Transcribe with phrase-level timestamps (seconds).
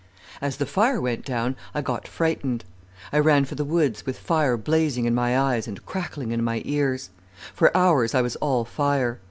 [0.41, 2.65] "As the fire went down I got frightened.
[3.13, 6.63] I ran for the woods, with fire blazing in my eyes and crackling in my
[6.65, 7.11] ears.
[7.53, 9.19] For hours I was all fire.